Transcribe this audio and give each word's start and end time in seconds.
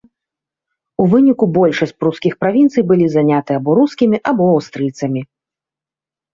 У 1.03 1.05
выніку 1.11 1.47
большасць 1.57 1.93
прускіх 2.05 2.33
правінцый 2.45 2.83
былі 2.93 3.05
заняты 3.19 3.51
або 3.61 3.79
рускімі, 3.83 4.17
або 4.33 4.51
аўстрыйцамі. 4.57 5.21